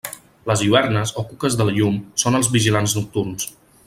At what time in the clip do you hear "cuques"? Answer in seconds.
1.33-1.57